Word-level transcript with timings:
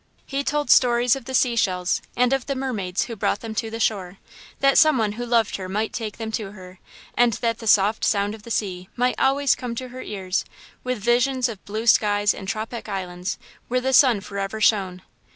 He 0.25 0.43
told 0.43 0.71
stories 0.71 1.15
of 1.15 1.25
the 1.25 1.35
sea 1.35 1.55
shells, 1.55 2.01
and 2.17 2.33
of 2.33 2.47
the 2.47 2.55
mermaids 2.55 3.03
who 3.03 3.15
brought 3.15 3.41
them 3.41 3.53
to 3.53 3.69
the 3.69 3.79
shore, 3.79 4.17
that 4.59 4.79
some 4.79 4.97
one 4.97 5.11
who 5.11 5.23
loved 5.27 5.57
her 5.57 5.69
might 5.69 5.93
take 5.93 6.17
them 6.17 6.31
to 6.31 6.53
her, 6.53 6.79
and 7.15 7.33
that 7.33 7.59
the 7.59 7.67
soft 7.67 8.03
sound 8.03 8.33
of 8.33 8.41
the 8.41 8.49
sea 8.49 8.89
might 8.95 9.13
always 9.19 9.53
come 9.53 9.75
to 9.75 9.89
her 9.89 10.01
ears, 10.01 10.43
with 10.83 10.97
visions 10.97 11.47
of 11.47 11.63
blue 11.65 11.85
skies 11.85 12.33
and 12.33 12.47
tropic 12.47 12.89
islands, 12.89 13.37
where 13.67 13.79
the 13.79 13.93
sun 13.93 14.21
forever 14.21 14.59
shone. 14.59 15.03